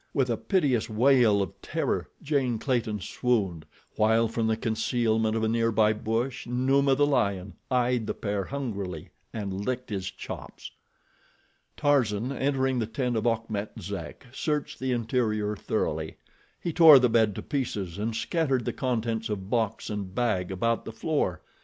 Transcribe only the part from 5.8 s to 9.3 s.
bush, Numa, the lion, eyed the pair hungrily